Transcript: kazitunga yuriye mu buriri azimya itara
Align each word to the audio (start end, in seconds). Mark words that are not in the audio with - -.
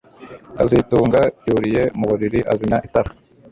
kazitunga 0.57 1.21
yuriye 1.47 1.83
mu 1.97 2.05
buriri 2.09 2.39
azimya 2.51 2.77
itara 2.87 3.11